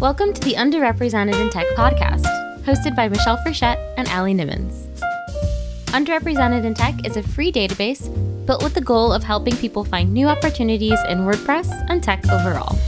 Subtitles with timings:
[0.00, 2.24] Welcome to the Underrepresented in Tech podcast,
[2.62, 4.86] hosted by Michelle Frechette and Allie Nimmons.
[5.88, 8.08] Underrepresented in Tech is a free database
[8.46, 12.78] built with the goal of helping people find new opportunities in WordPress and tech overall.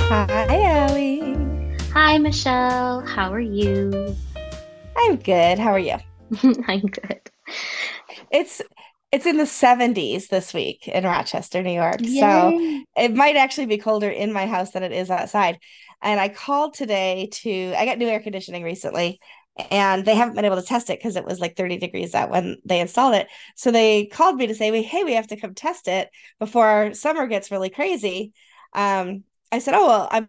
[0.00, 1.76] Hi, Allie.
[1.92, 3.02] Hi, Michelle.
[3.02, 4.16] How are you?
[4.96, 5.60] I'm good.
[5.60, 5.98] How are you?
[6.66, 7.30] I'm good.
[8.32, 8.60] It's
[9.12, 11.96] it's in the 70s this week in Rochester, New York.
[12.00, 12.20] Yay.
[12.20, 15.58] So it might actually be colder in my house than it is outside.
[16.02, 19.20] And I called today to, I got new air conditioning recently
[19.70, 22.30] and they haven't been able to test it because it was like 30 degrees out
[22.30, 23.26] when they installed it.
[23.56, 26.08] So they called me to say, hey, we have to come test it
[26.38, 28.32] before summer gets really crazy.
[28.72, 30.28] Um, I said, oh, well, I'm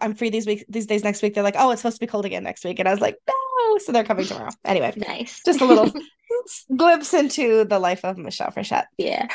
[0.00, 1.34] I'm free these week these days next week.
[1.34, 2.78] They're like, oh, it's supposed to be cold again next week.
[2.78, 3.78] And I was like, no.
[3.78, 4.50] So they're coming tomorrow.
[4.64, 5.42] Anyway, nice.
[5.44, 5.92] Just a little
[6.74, 8.86] glimpse into the life of Michelle Frechette.
[8.96, 9.28] Yeah.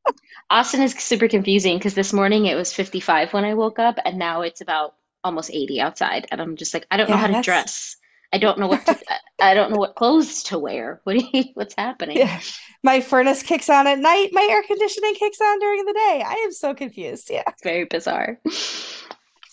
[0.50, 4.18] Austin is super confusing because this morning it was 55 when I woke up, and
[4.18, 4.94] now it's about
[5.24, 6.26] almost 80 outside.
[6.30, 7.96] And I'm just like, I don't know how to dress.
[8.32, 8.96] I don't know what to,
[9.40, 11.00] I don't know what clothes to wear.
[11.04, 12.18] What you, what's happening?
[12.18, 12.40] Yeah.
[12.82, 14.30] My furnace kicks on at night.
[14.32, 16.24] My air conditioning kicks on during the day.
[16.24, 17.30] I am so confused.
[17.30, 17.42] Yeah.
[17.48, 18.38] It's very bizarre.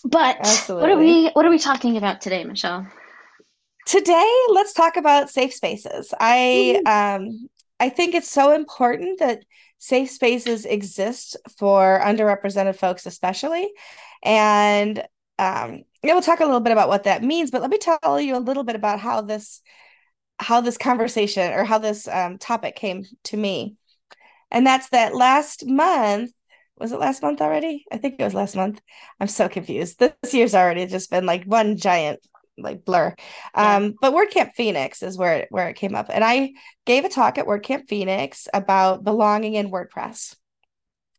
[0.04, 0.82] But Absolutely.
[0.82, 2.86] what are we what are we talking about today, Michelle?
[3.86, 6.14] Today, let's talk about safe spaces.
[6.18, 7.16] I mm-hmm.
[7.26, 7.48] um
[7.80, 9.44] I think it's so important that
[9.78, 13.70] safe spaces exist for underrepresented folks especially.
[14.22, 14.98] And
[15.38, 18.20] um yeah, we'll talk a little bit about what that means, but let me tell
[18.20, 19.60] you a little bit about how this
[20.38, 23.76] how this conversation or how this um, topic came to me.
[24.50, 26.32] And that's that last month
[26.76, 27.84] was it last month already?
[27.92, 28.80] I think it was last month.
[29.20, 30.00] I'm so confused.
[30.00, 32.20] This year's already just been like one giant
[32.58, 33.14] like blur.
[33.54, 36.52] Um, but WordCamp Phoenix is where it, where it came up, and I
[36.86, 40.36] gave a talk at WordCamp Phoenix about belonging in WordPress,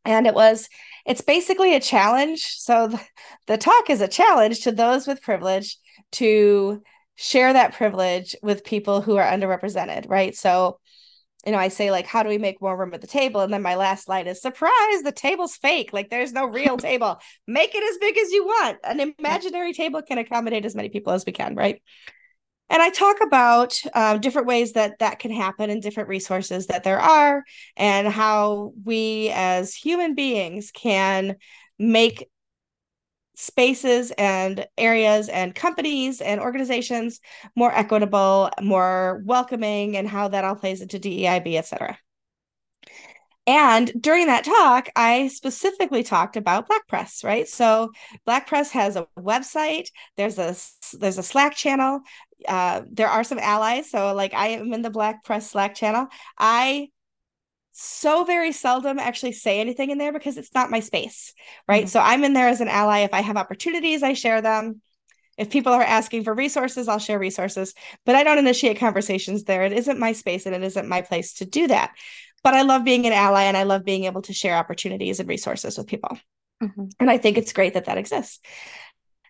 [0.03, 0.69] and it was
[1.05, 2.41] it's basically a challenge.
[2.43, 3.01] So the,
[3.47, 5.77] the talk is a challenge to those with privilege
[6.13, 6.81] to
[7.15, 10.35] share that privilege with people who are underrepresented, right?
[10.35, 10.79] So
[11.45, 13.41] you know, I say like, how do we make more room at the table?
[13.41, 15.93] And then my last slide is surprise, the table's fake.
[15.93, 17.19] Like there's no real table.
[17.47, 18.77] Make it as big as you want.
[18.83, 21.81] An imaginary table can accommodate as many people as we can, right?
[22.69, 26.83] And I talk about um, different ways that that can happen and different resources that
[26.83, 27.43] there are,
[27.77, 31.35] and how we as human beings can
[31.77, 32.27] make
[33.35, 37.19] spaces and areas and companies and organizations
[37.55, 41.97] more equitable, more welcoming, and how that all plays into DEIB, et cetera.
[43.47, 47.47] And during that talk, I specifically talked about Black Press, right?
[47.47, 47.91] So
[48.25, 49.89] Black Press has a website.
[50.17, 50.55] There's a
[50.97, 52.01] there's a Slack channel.
[52.47, 53.91] Uh, there are some allies.
[53.91, 56.07] So like I am in the Black Press Slack channel.
[56.39, 56.89] I
[57.77, 61.33] so very seldom actually say anything in there because it's not my space,
[61.67, 61.83] right?
[61.83, 61.89] Mm-hmm.
[61.89, 62.99] So I'm in there as an ally.
[62.99, 64.81] If I have opportunities, I share them.
[65.37, 67.73] If people are asking for resources, I'll share resources,
[68.05, 69.63] but I don't initiate conversations there.
[69.63, 71.93] It isn't my space and it isn't my place to do that.
[72.45, 75.27] But I love being an ally and I love being able to share opportunities and
[75.27, 76.17] resources with people.
[76.63, 76.85] Mm-hmm.
[77.01, 78.39] And I think it's great that that exists.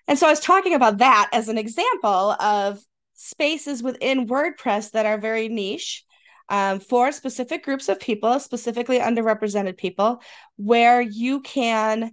[0.07, 2.79] And so I was talking about that as an example of
[3.15, 6.05] spaces within WordPress that are very niche
[6.49, 10.21] um, for specific groups of people, specifically underrepresented people,
[10.57, 12.11] where you can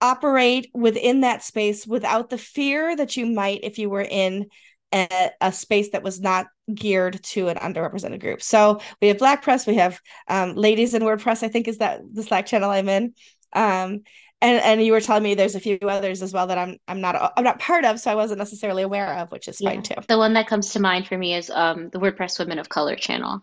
[0.00, 4.46] operate within that space without the fear that you might if you were in
[4.92, 8.42] a, a, space that was not geared to an underrepresented group.
[8.42, 12.00] So we have Black Press, we have um, Ladies in WordPress, I think is that
[12.12, 13.14] the Slack channel I'm in.
[13.52, 14.02] Um,
[14.40, 17.00] and and you were telling me there's a few others as well that I'm I'm
[17.00, 19.70] not I'm not part of, so I wasn't necessarily aware of, which is yeah.
[19.70, 19.94] fine too.
[20.06, 22.96] The one that comes to mind for me is um the WordPress Women of Color
[22.96, 23.42] channel.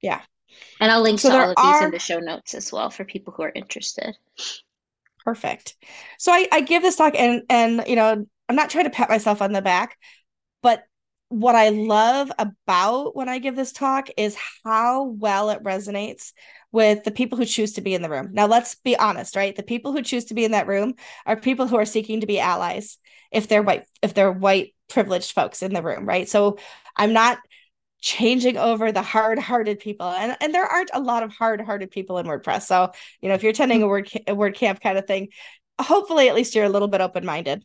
[0.00, 0.20] Yeah.
[0.80, 1.72] And I'll link so to all of are...
[1.72, 4.16] these in the show notes as well for people who are interested.
[5.24, 5.76] Perfect.
[6.18, 9.08] So I, I give this talk and and you know, I'm not trying to pat
[9.08, 9.96] myself on the back,
[10.62, 10.84] but
[11.34, 16.32] what I love about when I give this talk is how well it resonates
[16.70, 18.30] with the people who choose to be in the room.
[18.32, 19.54] Now, let's be honest, right?
[19.54, 20.94] The people who choose to be in that room
[21.26, 22.98] are people who are seeking to be allies
[23.32, 26.28] if they're white, if they're white privileged folks in the room, right?
[26.28, 26.58] So
[26.96, 27.38] I'm not
[28.00, 32.26] changing over the hard-hearted people and and there aren't a lot of hard-hearted people in
[32.26, 32.92] wordpress so
[33.22, 33.90] you know if you're attending a mm-hmm.
[33.90, 35.28] word a word camp kind of thing
[35.80, 37.64] hopefully at least you're a little bit open-minded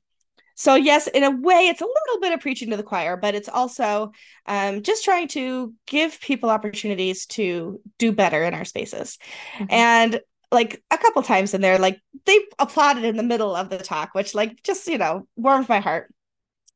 [0.60, 3.34] so yes in a way it's a little bit of preaching to the choir but
[3.34, 4.12] it's also
[4.46, 9.18] um, just trying to give people opportunities to do better in our spaces.
[9.56, 9.66] Mm-hmm.
[9.70, 10.22] and
[10.52, 14.14] like a couple times in there like they applauded in the middle of the talk
[14.14, 16.14] which like just you know warmed my heart.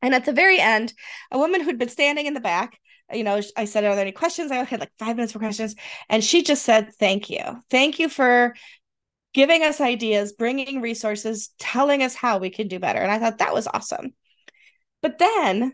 [0.01, 0.94] And at the very end
[1.31, 2.79] a woman who'd been standing in the back
[3.12, 4.50] you know i said are there any questions?
[4.50, 5.75] I had like five minutes for questions.
[6.09, 7.44] And she just said thank you.
[7.69, 8.56] Thank you for
[9.33, 13.00] giving us ideas, bringing resources, telling us how we can do better.
[13.00, 14.13] And I thought that was awesome.
[15.01, 15.74] But then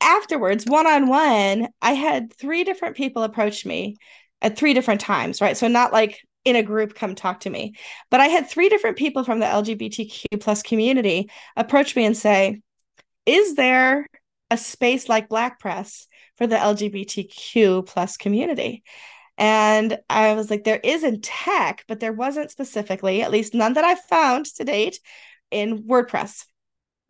[0.00, 3.96] afterwards, one on one, I had three different people approach me
[4.40, 5.56] at three different times, right?
[5.56, 7.74] So not like in a group come talk to me,
[8.10, 12.60] but I had three different people from the LGBTQ plus community approach me and say,
[13.26, 14.06] "Is there
[14.50, 18.82] a space like Black Press for the LGBTQ plus community?"
[19.42, 23.72] And I was like, there is in tech, but there wasn't specifically, at least none
[23.72, 25.00] that I've found to date
[25.50, 26.46] in WordPress.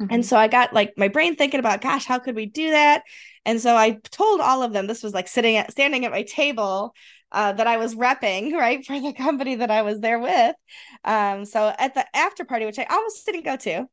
[0.01, 0.07] Mm-hmm.
[0.09, 3.03] And so I got like my brain thinking about, gosh, how could we do that?
[3.45, 6.23] And so I told all of them this was like sitting at standing at my
[6.23, 6.95] table
[7.33, 10.57] uh, that I was repping, right, for the company that I was there with.
[11.05, 13.85] Um, so at the after party, which I almost didn't go to,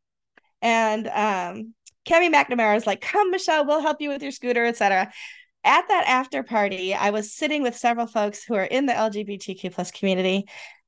[0.62, 1.74] and um,
[2.08, 5.12] Cami McNamara is like, "Come, Michelle, we'll help you with your scooter, etc."
[5.70, 9.72] At that after party, I was sitting with several folks who are in the LGBTQ
[9.72, 10.46] plus community,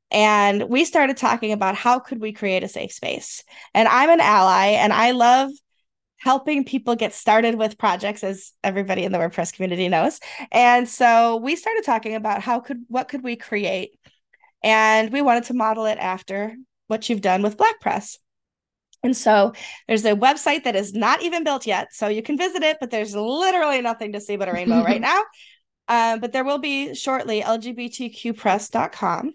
[0.10, 3.44] and we started talking about how could we create a safe space.
[3.76, 5.52] And i'm an ally and i love
[6.18, 10.20] helping people get started with projects as everybody in the wordpress community knows.
[10.52, 13.92] And so we started talking about how could what could we create
[14.64, 16.56] and we wanted to model it after
[16.88, 18.18] what you've done with black press
[19.04, 19.54] and so
[19.88, 22.92] there's a website that is not even built yet so you can visit it but
[22.92, 25.24] there's literally nothing to see but a rainbow right now
[25.88, 29.34] um, but there will be shortly lgbtqpress.com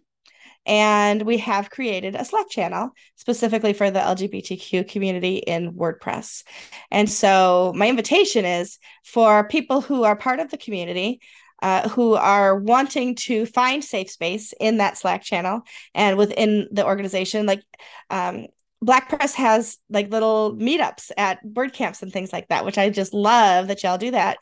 [0.67, 6.43] and we have created a Slack channel specifically for the LGBTQ community in WordPress.
[6.91, 11.21] And so, my invitation is for people who are part of the community.
[11.63, 15.63] Uh, who are wanting to find safe space in that Slack channel
[15.95, 17.47] and within the organization.
[17.47, 17.63] Like
[18.11, 18.49] um,
[18.82, 23.14] Black Press has like little meetups at WordCamps and things like that, which I just
[23.14, 24.38] love that y'all do that.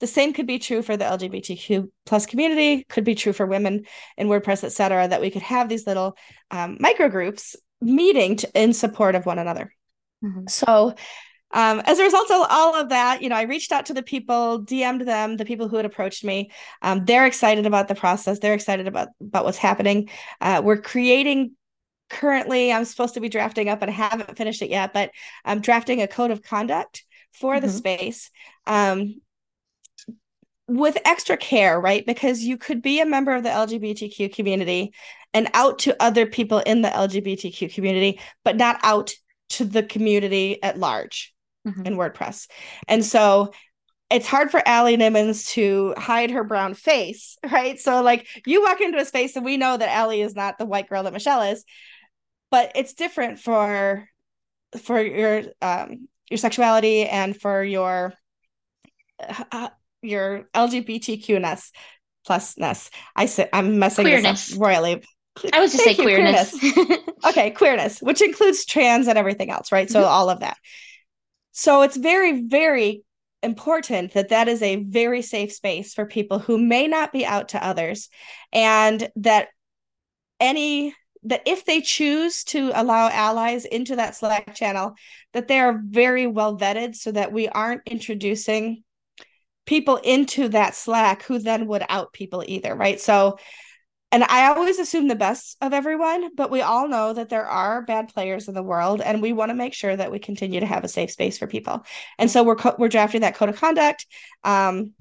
[0.00, 3.86] The same could be true for the lgbtq plus community could be true for women
[4.18, 6.18] in wordpress et cetera that we could have these little
[6.50, 9.72] um, micro groups meeting to, in support of one another.
[10.22, 10.48] Mm-hmm.
[10.48, 10.94] so
[11.52, 14.02] um, as a result of all of that you know i reached out to the
[14.02, 16.50] people dm'd them the people who had approached me.
[16.82, 18.38] Um, they're excited about the process.
[18.38, 20.10] They're excited about about what's happening.
[20.40, 21.52] Uh, we're creating
[22.08, 25.10] currently i'm supposed to be drafting up and i haven't finished it yet but
[25.44, 27.66] i'm drafting a code of conduct for mm-hmm.
[27.66, 28.30] the space
[28.66, 29.20] um,
[30.68, 32.04] with extra care, right?
[32.04, 34.92] Because you could be a member of the LGBTQ community
[35.32, 39.12] and out to other people in the LGBTQ community, but not out
[39.50, 41.34] to the community at large
[41.66, 41.86] mm-hmm.
[41.86, 42.48] in WordPress.
[42.88, 43.52] And so
[44.10, 47.78] it's hard for Allie Nimmons to hide her brown face, right?
[47.78, 50.66] So like you walk into a space and we know that Allie is not the
[50.66, 51.64] white girl that Michelle is,
[52.56, 54.08] but it's different for
[54.78, 58.14] for your um your sexuality and for your
[59.52, 59.68] uh,
[60.00, 61.70] your LGBTQness
[62.26, 62.88] plusness.
[63.14, 64.48] I say I'm messing queerness.
[64.48, 65.02] this up royally.
[65.52, 66.58] I was just say queerness.
[66.58, 66.98] queerness.
[67.26, 69.90] okay, queerness, which includes trans and everything else, right?
[69.90, 70.08] So mm-hmm.
[70.08, 70.56] all of that.
[71.52, 73.02] So it's very, very
[73.42, 77.50] important that that is a very safe space for people who may not be out
[77.50, 78.08] to others,
[78.50, 79.48] and that
[80.40, 80.94] any
[81.26, 84.94] that if they choose to allow allies into that Slack channel,
[85.32, 88.84] that they are very well vetted so that we aren't introducing
[89.66, 93.00] people into that Slack who then would out people either, right?
[93.00, 93.38] So,
[94.12, 97.82] and I always assume the best of everyone, but we all know that there are
[97.82, 100.66] bad players in the world, and we want to make sure that we continue to
[100.66, 101.84] have a safe space for people.
[102.18, 104.06] And so we're co- we're drafting that code of conduct.
[104.44, 104.92] Um,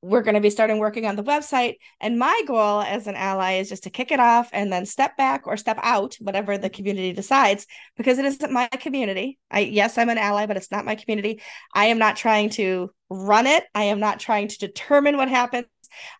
[0.00, 1.76] we're going to be starting working on the website.
[2.00, 5.16] And my goal as an ally is just to kick it off and then step
[5.16, 9.38] back or step out, whatever the community decides, because it isn't my community.
[9.50, 11.42] I yes, I'm an ally, but it's not my community.
[11.74, 13.64] I am not trying to run it.
[13.74, 15.66] I am not trying to determine what happens.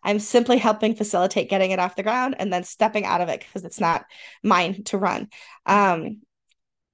[0.03, 3.39] I'm simply helping facilitate getting it off the ground and then stepping out of it
[3.39, 4.03] because it's not
[4.43, 5.29] mine to run.
[5.65, 6.21] Um,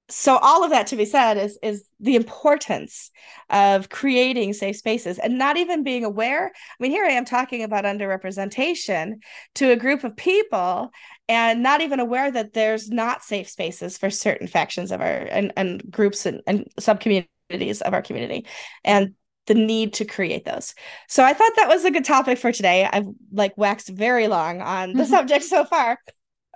[0.08, 3.10] so all of that to be said is is the importance
[3.50, 7.62] of creating safe spaces and not even being aware i mean here i am talking
[7.62, 9.14] about underrepresentation
[9.54, 10.90] to a group of people
[11.28, 15.52] and not even aware that there's not safe spaces for certain factions of our and,
[15.56, 18.46] and groups and, and sub communities of our community
[18.84, 19.14] and
[19.46, 20.74] the need to create those.
[21.08, 22.88] So I thought that was a good topic for today.
[22.90, 25.10] I've like waxed very long on the mm-hmm.
[25.10, 25.98] subject so far.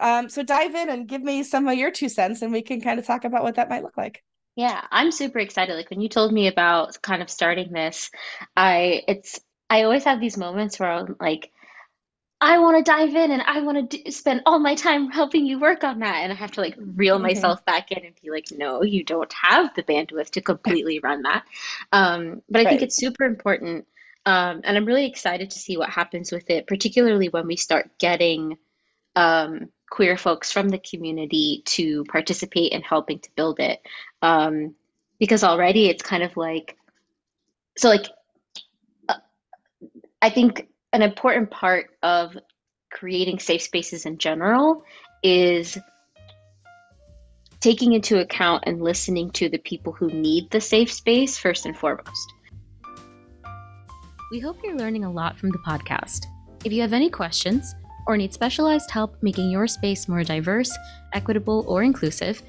[0.00, 2.80] Um, so dive in and give me some of your two cents, and we can
[2.80, 4.23] kind of talk about what that might look like.
[4.57, 5.75] Yeah, I'm super excited.
[5.75, 8.11] Like when you told me about kind of starting this,
[8.57, 11.52] I it's I always have these moments where I'm like,
[12.40, 15.61] I want to dive in and I want to spend all my time helping you
[15.61, 17.25] work on that, and I have to like reel mm-hmm.
[17.25, 21.23] myself back in and be like, no, you don't have the bandwidth to completely run
[21.23, 21.45] that.
[21.92, 22.71] Um, but I right.
[22.71, 23.87] think it's super important,
[24.25, 27.90] um, and I'm really excited to see what happens with it, particularly when we start
[27.99, 28.57] getting
[29.16, 33.81] um, queer folks from the community to participate in helping to build it.
[34.23, 34.75] Um,
[35.19, 36.77] because already it's kind of like,
[37.77, 38.07] so like,
[39.09, 39.17] uh,
[40.23, 42.37] I think an important part of
[42.91, 44.85] creating safe spaces in general
[45.23, 45.77] is
[47.61, 51.77] taking into account and listening to the people who need the safe space first and
[51.77, 52.33] foremost.
[54.31, 56.25] We hope you're learning a lot from the podcast.
[56.65, 57.75] If you have any questions
[58.07, 60.71] or need specialized help making your space more diverse,
[61.12, 62.42] equitable, or inclusive,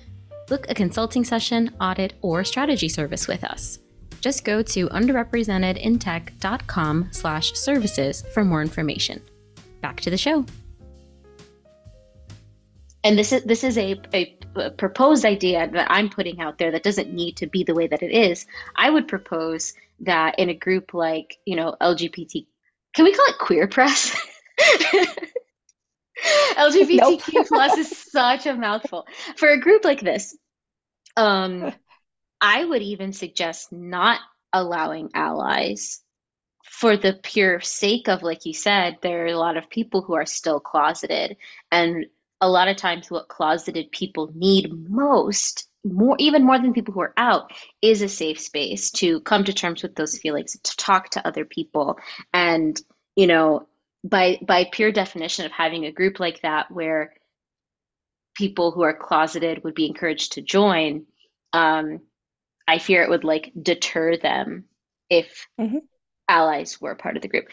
[0.47, 3.77] book a consulting session, audit, or strategy service with us.
[4.21, 9.21] Just go to underrepresentedintech.com slash services for more information.
[9.81, 10.45] Back to the show
[13.03, 14.37] and this is this is a, a,
[14.77, 18.03] proposed idea that I'm putting out there that doesn't need to be the way that
[18.03, 18.45] it is.
[18.75, 22.45] I would propose that in a group like you know LGBT,
[22.93, 24.15] can we call it queer press?
[26.21, 27.47] LGBTQ nope.
[27.47, 30.37] plus is such a mouthful for a group like this.
[31.17, 31.73] Um,
[32.39, 34.19] I would even suggest not
[34.53, 36.01] allowing allies
[36.63, 40.13] for the pure sake of, like you said, there are a lot of people who
[40.13, 41.37] are still closeted
[41.71, 42.05] and
[42.39, 47.01] a lot of times what closeted people need most more even more than people who
[47.01, 47.51] are out
[47.81, 51.43] is a safe space to come to terms with those feelings to talk to other
[51.43, 51.97] people
[52.33, 52.79] and
[53.15, 53.67] you know
[54.03, 57.13] by by pure definition of having a group like that where
[58.35, 61.05] people who are closeted would be encouraged to join
[61.53, 61.99] um,
[62.67, 64.65] i fear it would like deter them
[65.09, 65.77] if mm-hmm.
[66.27, 67.45] allies were part of the group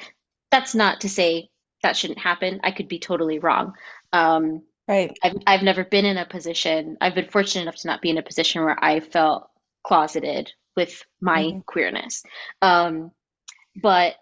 [0.51, 1.49] that's not to say
[1.83, 3.75] that shouldn't happen i could be totally wrong
[4.13, 5.13] um, Right.
[5.23, 6.97] I've I've never been in a position.
[6.99, 9.51] I've been fortunate enough to not be in a position where I felt
[9.85, 11.59] closeted with my mm-hmm.
[11.67, 12.23] queerness.
[12.63, 13.11] Um,
[13.83, 14.15] but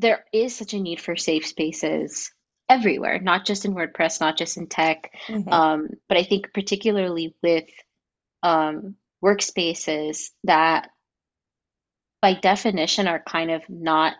[0.00, 2.32] there is such a need for safe spaces
[2.68, 5.52] everywhere, not just in WordPress, not just in tech, mm-hmm.
[5.52, 7.68] um, but I think particularly with
[8.42, 10.88] um, workspaces that,
[12.22, 14.14] by definition, are kind of not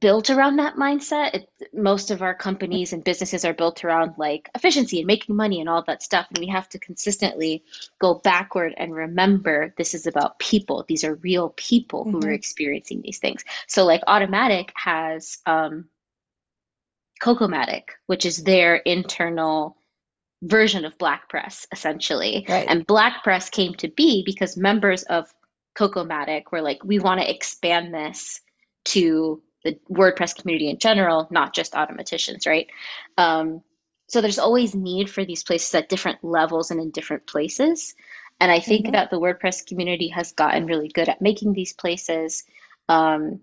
[0.00, 1.34] built around that mindset.
[1.34, 5.60] It, most of our companies and businesses are built around like efficiency and making money
[5.60, 6.26] and all that stuff.
[6.30, 7.64] And we have to consistently
[8.00, 10.84] go backward and remember this is about people.
[10.88, 12.20] These are real people mm-hmm.
[12.20, 13.44] who are experiencing these things.
[13.68, 15.88] So, like Automattic has um,
[17.20, 19.76] Cocomatic, which is their internal
[20.42, 22.44] version of Black Press, essentially.
[22.48, 22.66] Right.
[22.68, 25.32] And Black Press came to be because members of
[25.74, 28.40] Cocomatic were like, we want to expand this
[28.86, 32.68] to the WordPress community in general, not just Automatticians, right?
[33.18, 33.62] Um,
[34.08, 37.94] so there's always need for these places at different levels and in different places.
[38.38, 38.92] And I think mm-hmm.
[38.92, 42.44] that the WordPress community has gotten really good at making these places.
[42.88, 43.40] Um,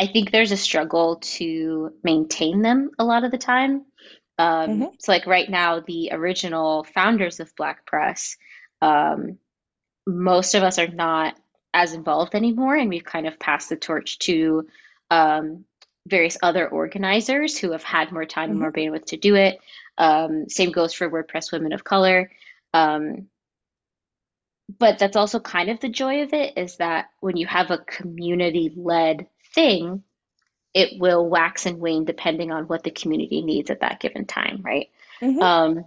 [0.00, 3.84] I think there's a struggle to maintain them a lot of the time.
[4.38, 4.84] Um, mm-hmm.
[4.98, 8.36] So, like right now, the original founders of Black Press,
[8.80, 9.38] um,
[10.06, 11.38] most of us are not
[11.72, 14.66] as involved anymore, and we've kind of passed the torch to
[15.14, 15.64] um,
[16.06, 18.94] various other organizers who have had more time and more mm-hmm.
[18.94, 19.58] bandwidth to do it.
[19.96, 22.30] Um, same goes for WordPress Women of Color.
[22.72, 23.28] Um,
[24.78, 27.78] but that's also kind of the joy of it is that when you have a
[27.78, 30.02] community led thing,
[30.72, 34.62] it will wax and wane depending on what the community needs at that given time,
[34.64, 34.88] right?
[35.22, 35.40] Mm-hmm.
[35.40, 35.84] Um,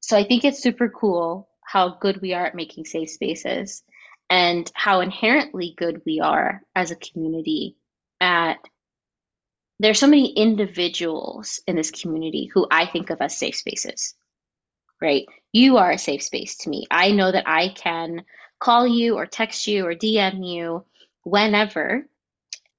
[0.00, 3.82] so I think it's super cool how good we are at making safe spaces
[4.28, 7.76] and how inherently good we are as a community
[8.24, 8.58] at
[9.78, 14.14] there's so many individuals in this community who I think of as safe spaces.
[15.00, 15.26] Right?
[15.52, 16.86] You are a safe space to me.
[16.90, 18.24] I know that I can
[18.58, 20.84] call you or text you or DM you
[21.24, 22.06] whenever,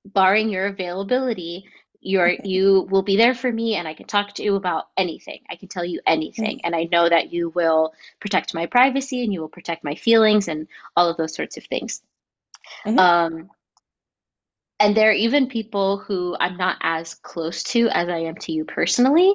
[0.06, 1.66] barring your availability,
[2.02, 5.42] you're you will be there for me and I can talk to you about anything.
[5.50, 6.62] I can tell you anything.
[6.64, 10.48] And I know that you will protect my privacy and you will protect my feelings
[10.48, 12.02] and all of those sorts of things.
[12.86, 13.00] Mm-hmm.
[13.00, 13.50] Um,
[14.80, 18.52] and there are even people who I'm not as close to as I am to
[18.52, 19.34] you personally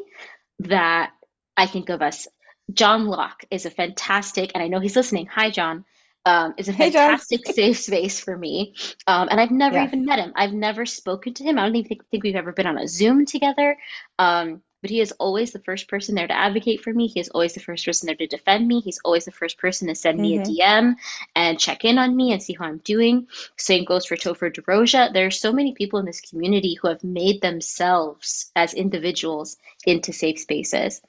[0.61, 1.13] that
[1.57, 2.29] I think of as
[2.73, 5.27] John Locke is a fantastic, and I know he's listening.
[5.27, 5.85] Hi, John
[6.25, 8.75] um, is a fantastic hey, safe space for me.
[9.07, 9.85] Um, and I've never yeah.
[9.85, 10.33] even met him.
[10.37, 11.59] I've never spoken to him.
[11.59, 13.77] I don't even think, think we've ever been on a Zoom together.
[14.19, 17.07] Um, but he is always the first person there to advocate for me.
[17.07, 18.81] He is always the first person there to defend me.
[18.81, 20.23] He's always the first person to send mm-hmm.
[20.23, 20.93] me a DM mm-hmm.
[21.35, 23.29] and check in on me and see how I'm doing.
[23.57, 25.13] Same goes for Topher DeRosia.
[25.13, 30.13] There are so many people in this community who have made themselves as individuals into
[30.13, 31.01] safe spaces.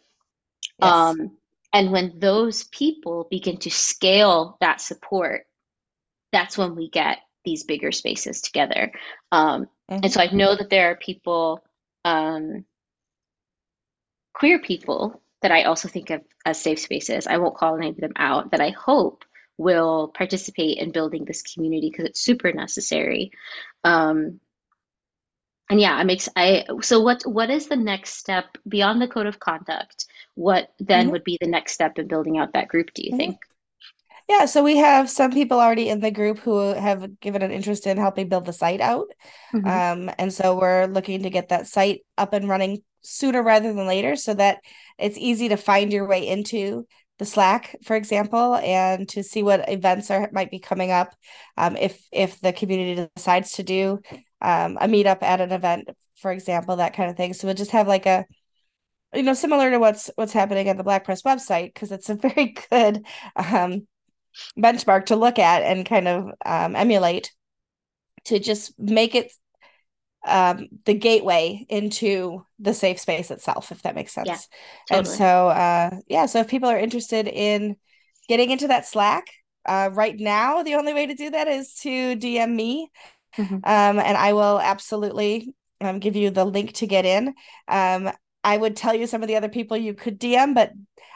[0.80, 0.92] Yes.
[0.92, 1.38] Um,
[1.74, 5.46] and when those people begin to scale that support,
[6.32, 8.92] that's when we get these bigger spaces together.
[9.32, 10.00] Um, mm-hmm.
[10.04, 11.64] And so I know that there are people
[12.04, 12.66] um,
[14.42, 17.28] queer people that I also think of as safe spaces.
[17.28, 19.24] I won't call any of them out that I hope
[19.60, 23.34] will participate in building this community because it's super necessary.
[23.84, 24.40] Um,
[25.70, 29.28] and yeah, I makes I so what what is the next step beyond the code
[29.28, 30.08] of conduct?
[30.34, 31.12] What then mm-hmm.
[31.12, 33.18] would be the next step in building out that group, do you mm-hmm.
[33.18, 33.38] think?
[34.32, 37.86] Yeah, so we have some people already in the group who have given an interest
[37.86, 39.08] in helping build the site out.
[39.54, 39.68] Mm-hmm.
[39.68, 43.86] Um, and so we're looking to get that site up and running sooner rather than
[43.86, 44.60] later so that
[44.98, 46.88] it's easy to find your way into
[47.20, 51.14] the Slack, for example, and to see what events are might be coming up.
[51.58, 54.00] Um, if if the community decides to do
[54.40, 57.34] um, a meetup at an event, for example, that kind of thing.
[57.34, 58.26] So we'll just have like a,
[59.14, 62.16] you know, similar to what's what's happening at the Black Press website because it's a
[62.30, 63.88] very good um,
[64.58, 67.32] benchmark to look at and kind of um, emulate
[68.26, 69.32] to just make it
[70.26, 74.28] um, the gateway into the safe space itself, if that makes sense.
[74.28, 74.38] Yeah,
[74.90, 74.98] totally.
[75.00, 77.76] And so, uh, yeah, so if people are interested in
[78.28, 79.26] getting into that Slack,
[79.66, 82.90] uh, right now, the only way to do that is to DM me.
[83.38, 83.56] Mm-hmm.
[83.56, 87.34] Um, and I will absolutely um, give you the link to get in.
[87.68, 88.12] Um,
[88.44, 90.72] I would tell you some of the other people you could DM, but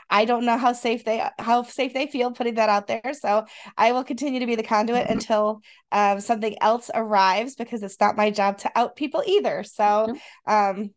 [0.10, 3.14] I don't know how safe they how safe they feel putting that out there.
[3.14, 3.46] So
[3.78, 5.14] I will continue to be the conduit mm-hmm.
[5.14, 9.64] until um, something else arrives because it's not my job to out people either.
[9.64, 10.82] So mm-hmm.
[10.82, 10.90] um,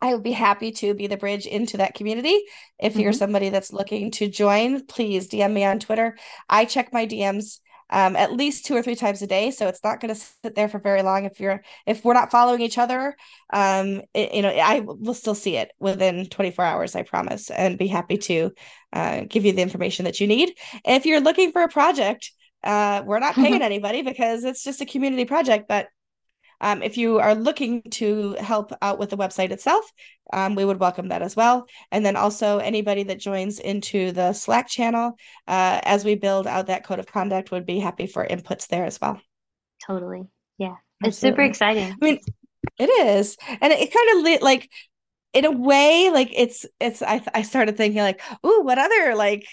[0.00, 2.42] I would be happy to be the bridge into that community.
[2.80, 3.02] If mm-hmm.
[3.02, 6.16] you're somebody that's looking to join, please DM me on Twitter.
[6.48, 7.60] I check my DMs
[7.92, 9.50] um, at least two or three times a day.
[9.50, 11.26] So it's not going to sit there for very long.
[11.26, 13.14] If you're if we're not following each other,
[13.52, 16.96] um, it, you know, I will still see it within 24 hours.
[16.96, 18.50] I promise, and be happy to
[18.92, 20.54] uh, give you the information that you need.
[20.84, 22.32] If you're looking for a project,
[22.64, 25.88] uh, we're not paying anybody because it's just a community project, but
[26.62, 29.84] um, if you are looking to help out with the website itself,
[30.32, 31.66] um, we would welcome that as well.
[31.90, 36.68] And then also anybody that joins into the Slack channel uh, as we build out
[36.68, 39.20] that code of conduct would be happy for inputs there as well.
[39.86, 40.22] Totally.
[40.56, 40.76] Yeah.
[41.04, 41.08] Absolutely.
[41.08, 41.92] It's super exciting.
[41.92, 42.20] I mean,
[42.78, 43.36] it is.
[43.60, 44.70] And it, kind of like,
[45.32, 49.46] in a way, like it's, it's, I, I started thinking like, ooh, what other like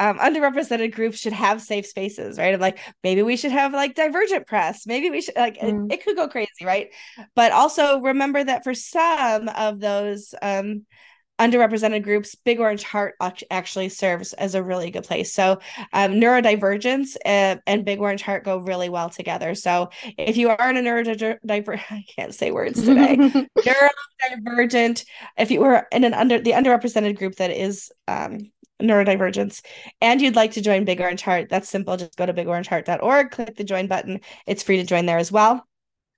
[0.00, 2.54] um, underrepresented groups should have safe spaces, right?
[2.54, 4.86] I'm like, maybe we should have like divergent press.
[4.86, 5.90] Maybe we should like mm.
[5.90, 6.88] it, it, could go crazy, right?
[7.36, 10.86] But also remember that for some of those um,
[11.38, 13.16] underrepresented groups, Big Orange Heart
[13.50, 15.34] actually serves as a really good place.
[15.34, 15.60] So
[15.92, 19.54] um, neurodivergence and, and Big Orange Heart go really well together.
[19.54, 23.16] So if you are in a neurodivergent, I can't say words today,
[23.58, 25.04] neurodivergent,
[25.36, 29.64] if you were in an under the underrepresented group that is um, neurodivergence
[30.00, 31.96] and you'd like to join Big Orange Heart, that's simple.
[31.96, 34.20] Just go to bigorangeheart.org, click the join button.
[34.46, 35.66] It's free to join there as well.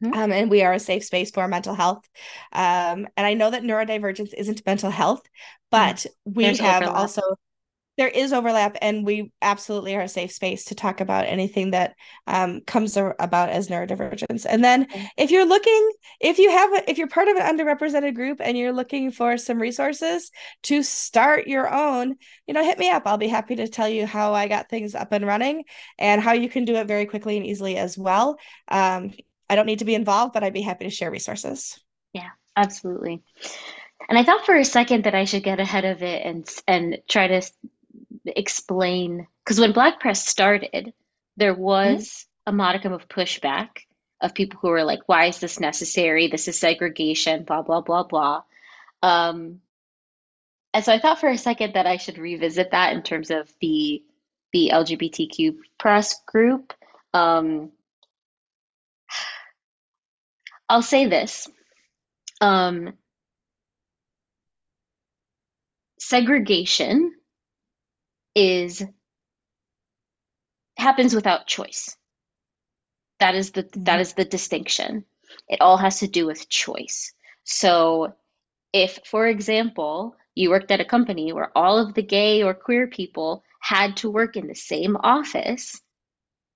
[0.03, 0.18] Mm-hmm.
[0.18, 2.09] Um, and we are a safe space for mental health.
[2.53, 5.22] Um, and I know that neurodivergence isn't mental health,
[5.70, 6.33] but mm-hmm.
[6.35, 6.98] we There's have overlap.
[6.98, 7.22] also
[7.99, 11.95] there is overlap and we absolutely are a safe space to talk about anything that
[12.27, 14.47] um, comes about as neurodivergence.
[14.49, 18.15] And then if you're looking if you have a, if you're part of an underrepresented
[18.15, 20.31] group and you're looking for some resources
[20.65, 23.03] to start your own you know hit me up.
[23.07, 25.65] I'll be happy to tell you how i got things up and running
[25.99, 28.39] and how you can do it very quickly and easily as well.
[28.69, 29.13] Um,
[29.51, 31.79] i don't need to be involved but i'd be happy to share resources.
[32.13, 33.23] Yeah absolutely.
[34.09, 36.99] And I thought for a second that I should get ahead of it and and
[37.09, 37.43] try to
[38.25, 40.93] explain because when Black Press started,
[41.37, 42.55] there was mm-hmm.
[42.55, 43.69] a modicum of pushback
[44.21, 46.29] of people who were like, "Why is this necessary?
[46.29, 48.43] This is segregation." Blah blah blah blah.
[49.03, 49.61] Um,
[50.75, 53.53] and so I thought for a second that I should revisit that in terms of
[53.61, 54.03] the
[54.53, 56.73] the LGBTQ press group.
[57.15, 57.73] Um,
[60.69, 61.49] I'll say this.
[62.41, 62.95] Um,
[65.99, 67.15] segregation
[68.35, 68.83] is
[70.77, 71.97] happens without choice.
[73.21, 73.85] That is the mm-hmm.
[73.85, 75.05] that is the distinction.
[75.49, 77.12] It all has to do with choice.
[77.45, 78.14] So
[78.73, 82.87] if for example, you worked at a company where all of the gay or queer
[82.87, 85.81] people had to work in the same office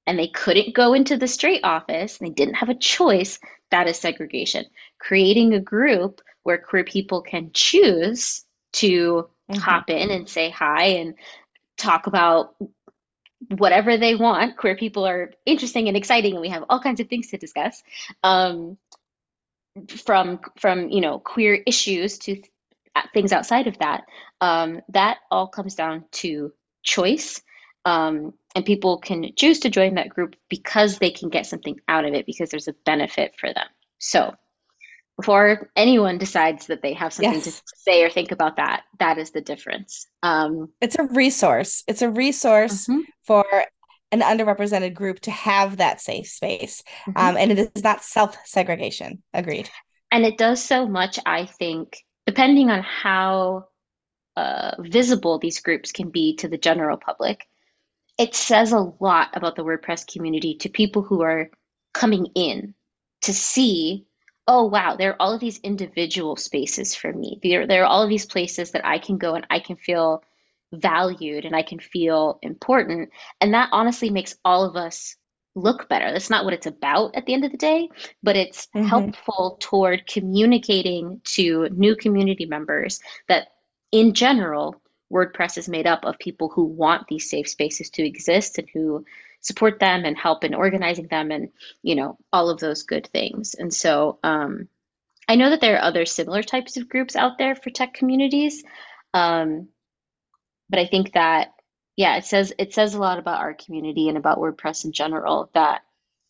[0.06, 3.88] and they couldn't go into the straight office, and they didn't have a choice, that
[3.88, 4.64] is segregation.
[5.00, 9.58] Creating a group where queer people can choose to mm-hmm.
[9.58, 11.14] hop in and say hi and
[11.76, 12.54] talk about
[13.48, 14.56] whatever they want.
[14.56, 17.82] Queer people are interesting and exciting, and we have all kinds of things to discuss.
[18.22, 18.78] Um,
[20.04, 22.46] from from you know queer issues to th-
[23.12, 24.04] things outside of that.
[24.40, 27.42] Um, that all comes down to choice.
[27.84, 32.04] Um, and people can choose to join that group because they can get something out
[32.04, 33.66] of it because there's a benefit for them.
[33.98, 34.34] So
[35.16, 37.60] before anyone decides that they have something yes.
[37.60, 40.06] to say or think about that, that is the difference.
[40.22, 41.84] Um, it's a resource.
[41.88, 43.00] It's a resource mm-hmm.
[43.24, 43.46] for
[44.12, 46.82] an underrepresented group to have that safe space.
[47.08, 47.18] Mm-hmm.
[47.18, 49.22] Um, and it is not self segregation.
[49.32, 49.70] Agreed.
[50.12, 53.66] And it does so much, I think, depending on how
[54.36, 57.46] uh, visible these groups can be to the general public.
[58.18, 61.50] It says a lot about the WordPress community to people who are
[61.92, 62.74] coming in
[63.22, 64.06] to see
[64.46, 67.40] oh wow there are all of these individual spaces for me.
[67.42, 70.22] There, there are all of these places that i can go and i can feel
[70.72, 73.10] valued and i can feel important.
[73.40, 75.16] And that honestly makes all of us
[75.54, 76.12] look better.
[76.12, 77.88] That's not what it's about at the end of the day
[78.22, 78.86] but it's mm-hmm.
[78.86, 83.48] helpful toward communicating to new community members that
[83.92, 84.80] in general
[85.12, 89.04] wordpress is made up of people who want these safe spaces to exist and who
[89.40, 91.50] support them and help in organizing them and
[91.82, 93.54] you know all of those good things.
[93.54, 94.68] And so um,
[95.28, 98.62] i know that there are other similar types of groups out there for tech communities
[99.14, 99.68] um,
[100.70, 101.48] but i think that
[101.96, 105.50] yeah it says it says a lot about our community and about wordpress in general
[105.54, 105.82] that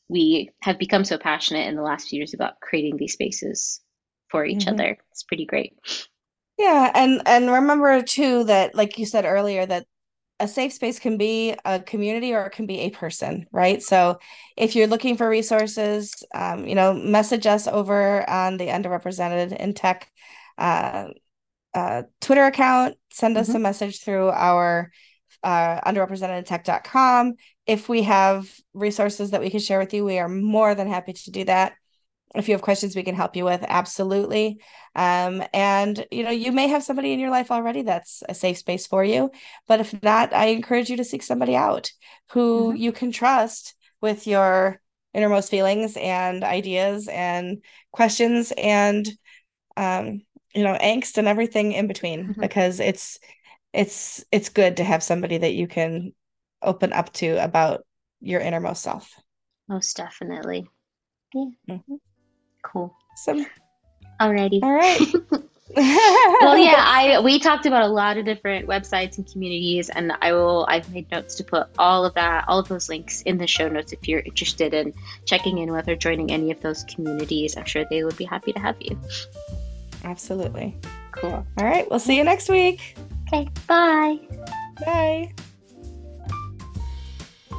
[0.09, 3.81] we have become so passionate in the last few years about creating these spaces
[4.29, 4.75] for each mm-hmm.
[4.75, 4.99] other.
[5.11, 5.75] It's pretty great.
[6.59, 9.87] Yeah and and remember too that like you said earlier that
[10.39, 13.83] a safe space can be a community or it can be a person, right?
[13.83, 14.19] So
[14.57, 19.73] if you're looking for resources, um, you know, message us over on the underrepresented in
[19.73, 20.11] tech
[20.59, 21.09] uh,
[21.73, 22.97] uh, Twitter account.
[23.11, 23.57] Send us mm-hmm.
[23.57, 24.91] a message through our
[25.43, 27.35] uh, underrepresentedtech.com.
[27.67, 31.15] If we have resources that we can share with you, we are more than happy
[31.15, 31.75] to do that
[32.37, 34.61] if you have questions we can help you with absolutely
[34.95, 38.59] um, and you know you may have somebody in your life already that's a safe
[38.59, 39.31] space for you
[39.67, 41.91] but if not i encourage you to seek somebody out
[42.33, 42.77] who mm-hmm.
[42.77, 44.81] you can trust with your
[45.15, 49.09] innermost feelings and ideas and questions and
[49.77, 50.21] um,
[50.55, 52.41] you know angst and everything in between mm-hmm.
[52.41, 53.19] because it's
[53.73, 56.13] it's it's good to have somebody that you can
[56.63, 57.85] open up to about
[58.21, 59.13] your innermost self
[59.69, 60.67] most definitely
[61.35, 61.95] yeah mm-hmm.
[62.67, 62.93] Cool.
[63.13, 63.47] Awesome.
[64.21, 64.63] Alrighty.
[64.63, 64.99] All right.
[65.77, 70.33] well, yeah, I we talked about a lot of different websites and communities, and I
[70.33, 70.67] will.
[70.69, 73.69] I've made notes to put all of that, all of those links in the show
[73.69, 74.93] notes if you're interested in
[75.27, 77.57] checking in with or joining any of those communities.
[77.57, 78.99] I'm sure they would be happy to have you.
[80.05, 80.77] Absolutely.
[81.13, 81.47] Cool.
[81.59, 81.89] All right.
[81.89, 82.97] We'll see you next week.
[83.29, 83.49] Okay.
[83.67, 84.19] Bye.
[84.85, 85.33] Bye.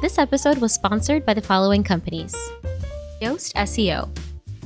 [0.00, 2.34] This episode was sponsored by the following companies
[3.20, 4.08] Yoast SEO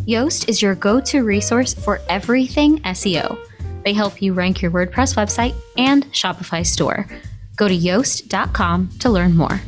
[0.07, 3.39] Yoast is your go to resource for everything SEO.
[3.85, 7.07] They help you rank your WordPress website and Shopify store.
[7.55, 9.61] Go to yoast.com to learn more.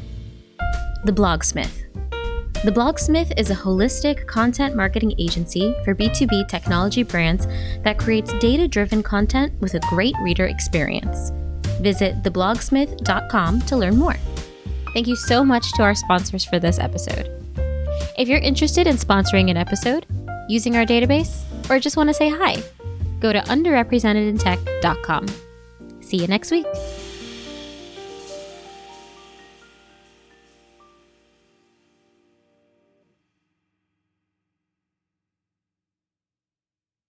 [1.05, 1.83] The Blogsmith.
[2.65, 7.47] The Blogsmith is a holistic content marketing agency for B2B technology brands
[7.85, 11.31] that creates data driven content with a great reader experience.
[11.81, 14.17] Visit theblogsmith.com to learn more.
[14.95, 17.31] Thank you so much to our sponsors for this episode.
[18.19, 20.07] If you're interested in sponsoring an episode,
[20.49, 22.63] using our database, or just want to say hi,
[23.21, 25.27] go to underrepresentedintech.com.
[26.01, 26.67] See you next week.